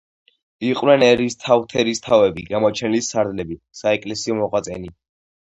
[0.69, 4.95] იყვნენ ერისთავთერისთავები, გამოჩენილი სარდლები, საეკლესიო მოღვაწენი.